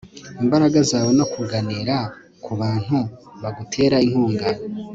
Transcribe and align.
imbaraga 0.41 0.79
zawe 0.89 1.11
no 1.19 1.25
kuganira 1.33 1.95
ku 2.43 2.51
bantu 2.61 2.97
bagutera 3.41 3.95
inkunga 4.05 4.49